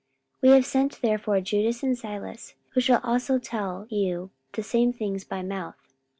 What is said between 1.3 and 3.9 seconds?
Judas and Silas, who shall also tell